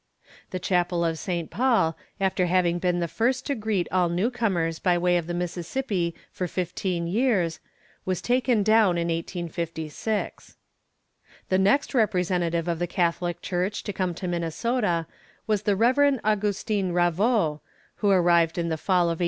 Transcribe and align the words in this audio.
The 0.49 0.57
chapel 0.57 1.05
of 1.05 1.19
Saint 1.19 1.51
Paul, 1.51 1.95
after 2.19 2.47
having 2.47 2.79
been 2.79 2.99
the 3.01 3.07
first 3.07 3.45
to 3.45 3.53
greet 3.53 3.87
all 3.91 4.09
newcomers 4.09 4.79
by 4.79 4.97
way 4.97 5.15
of 5.15 5.27
the 5.27 5.33
Mississippi 5.35 6.15
for 6.31 6.47
fifteen 6.47 7.05
years, 7.05 7.59
was 8.03 8.19
taken 8.19 8.63
down 8.63 8.97
in 8.97 9.09
1856. 9.09 10.57
The 11.49 11.59
next 11.59 11.93
representative 11.93 12.67
of 12.67 12.79
the 12.79 12.87
Catholic 12.87 13.43
church 13.43 13.83
to 13.83 13.93
come 13.93 14.15
to 14.15 14.27
Minnesota 14.27 15.05
was 15.45 15.61
the 15.61 15.75
Rev. 15.75 16.19
Augustin 16.25 16.93
Ravoux, 16.93 17.59
who 17.97 18.09
arrived 18.09 18.57
in 18.57 18.69
the 18.69 18.77
fall 18.77 19.03
of 19.03 19.19
1841. 19.19 19.19